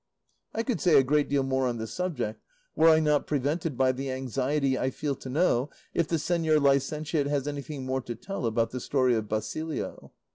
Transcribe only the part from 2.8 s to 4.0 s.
I not prevented by